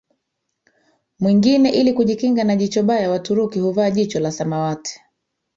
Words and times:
mwingine 1.19 1.69
Ili 1.69 1.93
kujikinga 1.93 2.43
na 2.43 2.55
jicho 2.55 2.83
baya 2.83 3.11
Waturuki 3.11 3.59
huvaa 3.59 3.91
jicho 3.91 4.19
la 4.19 4.31
samawati 4.31 5.01